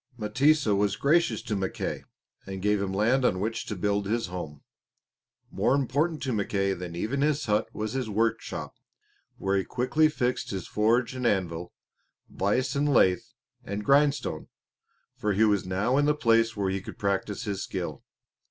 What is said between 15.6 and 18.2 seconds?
now in the place where he could practise his skill.